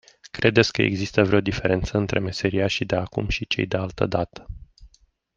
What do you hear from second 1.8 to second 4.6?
între meseriașii de acum și cei de altădată.